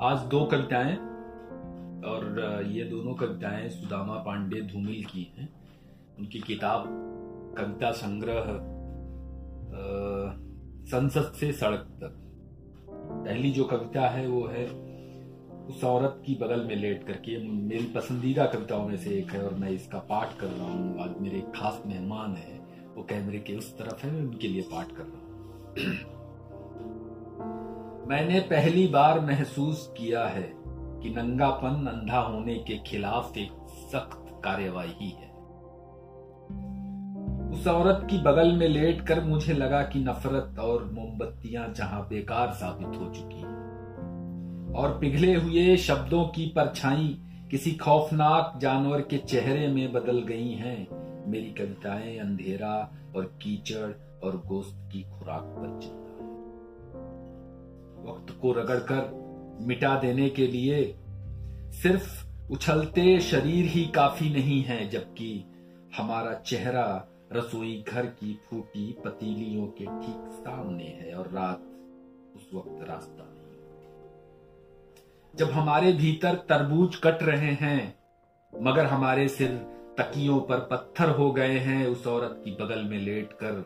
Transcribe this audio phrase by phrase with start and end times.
[0.00, 0.94] आज दो कविताएँ
[2.06, 5.48] और ये दोनों कविताएँ सुदामा पांडे धूमिल की हैं।
[6.18, 6.84] उनकी किताब
[7.58, 8.44] कविता संग्रह
[10.86, 12.14] संसद से सड़क तक।
[13.00, 14.64] पहली जो कविता है वो है,
[15.66, 19.54] उस औरत की बगल में लेट करके। मेरी पसंदीदा कविताओं में से एक है और
[19.54, 22.58] मैं इसका पाठ कर रहा हूँ। आज मेरे एक खास मेहमान है,
[22.96, 26.17] वो कैमरे के उस तरफ़ है, मैं उनके लिए पाठ कर रहा हूँ।
[28.08, 30.52] मैंने पहली बार महसूस किया है
[31.02, 33.50] कि नंगापन अंधा होने के खिलाफ एक
[33.92, 35.28] सख्त कार्यवाही है
[37.50, 43.00] उस औरत की बगल में लेटकर मुझे लगा कि नफरत और मोमबत्तियाँ जहाँ बेकार साबित
[43.00, 47.18] हो चुकी हैं और पिघले हुए शब्दों की परछाई
[47.50, 50.88] किसी खौफनाक जानवर के चेहरे में बदल गई हैं।
[51.30, 53.90] मेरी कविताएँ, अंधेरा और कीचड़
[54.24, 56.07] और गोश्त की खुराक पर चल
[58.04, 59.10] वक्त को रगड़कर
[59.60, 60.82] मिटा देने के लिए
[61.82, 65.44] सिर्फ़ उछलते शरीर ही काफ़ी नहीं है, जबकि
[65.96, 71.62] हमारा चेहरा रसोई घर की फूटी पतीलियों के ठीक सामने है और रात
[72.36, 73.48] उस वक्त रास्ता नहीं
[75.34, 77.94] जब हमारे भीतर तरबूज कट रहे हैं,
[78.52, 79.50] मगर हमारे सिर
[79.98, 83.64] तकियों पर पत्थर हो गए हैं, उस औरत की बगल में लेटकर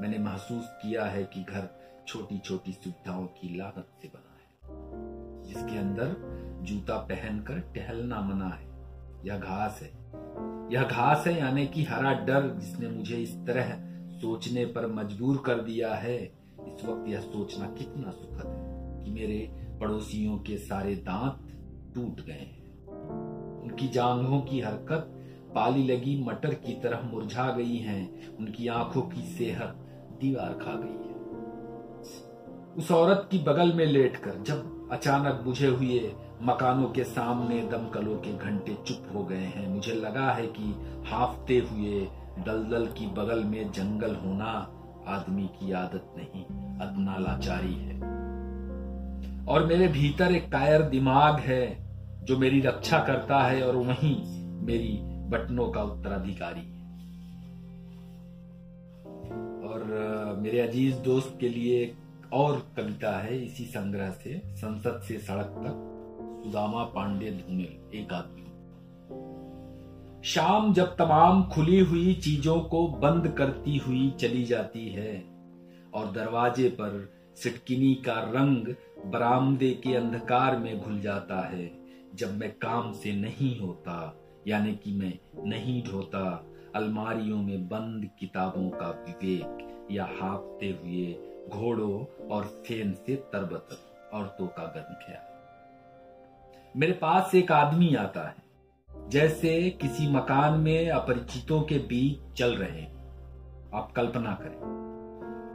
[0.00, 1.68] मैंने महसूस किया है कि घर
[2.06, 4.42] छोटी छोटी सुविधाओं की लागत से बना है
[5.42, 6.16] जिसके अंदर
[6.62, 8.66] जूता पहनकर टहलना मना है
[9.26, 9.88] यह घास है।
[10.72, 13.70] यह घास है यानी कि हरा डर जिसने मुझे इस तरह
[14.18, 19.38] सोचने पर मजबूर कर दिया है। इस वक्त यह सोचना कितना सुखद है कि मेरे
[19.80, 21.48] पड़ोसियों के सारे दांत
[21.94, 22.86] टूट गए हैं।
[23.62, 25.18] उनकी जांघों की हरकत
[25.54, 29.74] पाली लगी, मटर की तरह मुरझा गई हैं। उनकी आँखों की सेहत
[30.20, 31.11] दीवार खा गई है।
[32.78, 38.32] उस औरत की बगल में लेटकर जब अचानक बुझे हुए मकानों के सामने दमकलों के
[38.32, 40.74] घंटे चुप हो गए हैं, मुझे लगा है कि
[41.06, 42.00] हाफते हुए
[42.46, 44.52] दलदल की बगल में जंगल होना
[45.08, 46.44] आदमी की आदत नहीं
[46.78, 48.00] अदना लाचारी है।
[49.46, 51.64] और मेरे भीतर एक कायर दिमाग है
[52.24, 54.16] जो मेरी रक्षा करता है और वहीं
[54.66, 56.80] मेरी बटनों का उत्तराधिकारी है।
[59.62, 61.94] और मेरे अज़ीज़ दोस्त के लिए
[62.32, 65.88] और कविता है इसी संग्रह से, संसद से सड़क तक,
[66.44, 68.42] सुदामा पांडे धूमिल एक आदमी।
[70.22, 75.24] शाम जब तमाम खुली हुई चीज़ों को बंद करती हुई चली जाती है,
[75.94, 78.74] और दरवाजे पर सिटकिनी का रंग
[79.12, 81.70] बरामदे के अंधकार में घुल जाता है,
[82.14, 84.16] जब मैं काम से नहीं होता,
[84.46, 92.28] यानी कि मैं नहीं ढोता, अलमारियों में बंद किताबों का विवेक या हाफते हुए घोड़ों
[92.28, 95.30] और फेन से तरबतर औरतों का गर्म ख्याल
[96.74, 98.34] मेरे पास एक आदमी आता है,
[99.10, 102.82] जैसे किसी मकान में अपरिचितों के बीच चल रहे।
[103.74, 104.56] आप कल्पना करें,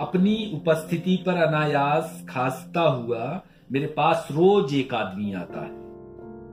[0.00, 3.40] अपनी उपस्थिति पर अनायास खासता हुआ
[3.72, 5.80] मेरे पास रोज एक आदमी आता है।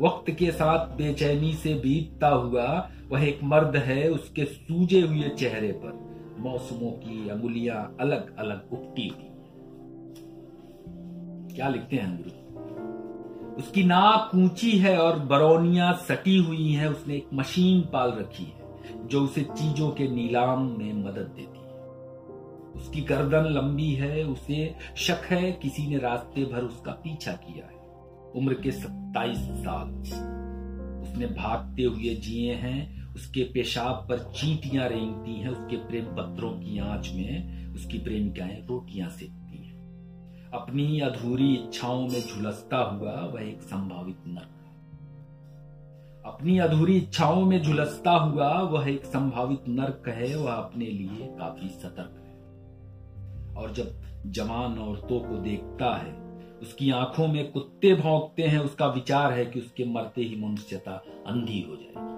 [0.00, 2.66] वक्त के साथ बेचैनी से बीतता हुआ
[3.10, 6.04] वह एक मर्द है उसके सूजे हुए चेहरे पर।
[6.38, 9.30] मौसमों की अंगुलियाँ अलग अलग उगती हुई
[11.54, 12.30] क्या लिखते हैं गुरु?
[13.56, 19.06] उसकी नाक ऊँची है और बरौनिया सटी हुई है, उसने एक मशीन पाल रखी है,
[19.06, 21.64] जो उसे चीज़ों के नीलाम में मदद देती है।
[22.74, 27.76] उसकी गर्दन लंबी है, उसे शक है, किसी ने रास्ते भर उसका पीछा किया है।
[28.36, 29.88] उम्र के सत्ताईस साल
[31.02, 36.78] उसने भागते हुए जिए हैं उसके पेशाब पर चींटियाँ रेंगती हैं, उसके प्रेम पत्रों की
[36.78, 39.76] आँच में, उसकी प्रेमिकाएँ रोटियाँ सेकती हैं।
[40.50, 44.52] अपनी अधूरी इच्छाओं में झुलसता हुआ वह एक संभावित नर्क
[46.26, 51.68] अपनी अधूरी इच्छाओं में झुलसता हुआ वह एक संभावित नर्क है, वह अपने लिए काफ़ी
[51.68, 52.32] सतर्क है।
[53.54, 56.12] और जब जवान औरतों को देखता है,
[56.62, 60.92] उसकी आँखों में कुत्ते भौंकते हैं, उसका विचार है कि उसके मरते ही मनुष्यता
[61.26, 62.15] अंधी हो जाएगी।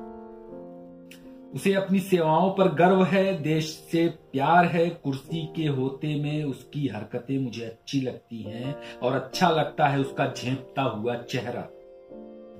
[1.54, 6.86] उसे अपनी सेवाओं पर गर्व है, देश से प्यार है, कुर्सी के होते में उसकी
[6.88, 11.66] हरकतें मुझे अच्छी लगती हैं और अच्छा लगता है उसका झेपता हुआ चेहरा,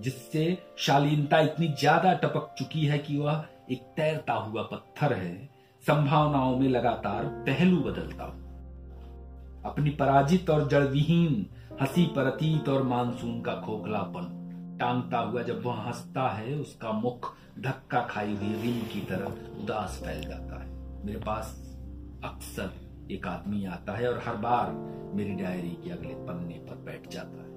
[0.01, 0.47] जिससे
[0.79, 5.37] शालीनता इतनी ज़्यादा टपक चुकी है कि वह एक तैरता हुआ पत्थर है।
[5.85, 8.33] संभावनाओं में लगातार पहलू बदलता हो।
[9.65, 11.47] अपनी पराजित और जड़विहीन,
[11.81, 14.28] हँसी पर अतीत और मानसून का खोखलापन
[14.81, 19.27] टांगता हुआ जब वह हंसता है, उसका मुख धक्का खाई हुई रील की तरह
[19.63, 20.71] उदास फैल जाता है।
[21.05, 21.57] मेरे पास
[22.25, 22.71] अक्सर
[23.11, 24.73] एक आदमी आता है और हर बार
[25.15, 27.49] मेरी डायरी के अगले पन्ने पर बैठ जाता है।